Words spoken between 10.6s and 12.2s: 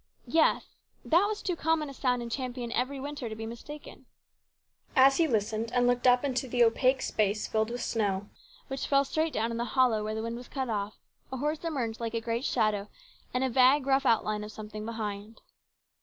off, a horse emerged like a